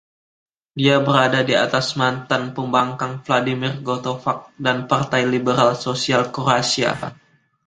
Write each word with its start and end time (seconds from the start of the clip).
Dia 0.79 0.95
berada 1.07 1.41
di 1.49 1.53
atas 1.65 1.87
mantan 1.99 2.43
pembangkang 2.57 3.13
Vladimir 3.25 3.73
Gotovac 3.87 4.39
dan 4.65 4.77
Partai 4.89 5.23
Liberal 5.33 5.71
Sosial 5.85 6.23
Kroasia. 6.35 6.91